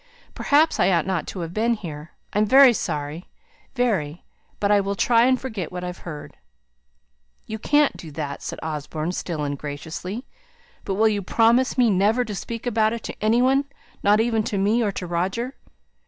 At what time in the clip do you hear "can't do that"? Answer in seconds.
7.59-8.41